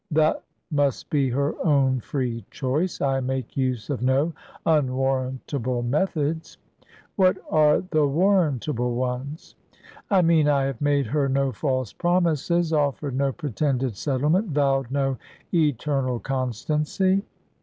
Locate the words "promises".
11.93-12.73